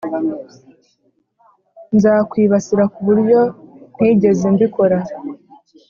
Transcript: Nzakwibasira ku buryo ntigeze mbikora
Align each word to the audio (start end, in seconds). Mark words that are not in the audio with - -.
Nzakwibasira 1.95 2.83
ku 2.93 2.99
buryo 3.07 3.39
ntigeze 3.95 4.45
mbikora 4.53 4.97